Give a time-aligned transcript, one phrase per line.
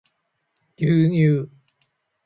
[0.77, 1.47] 牛乳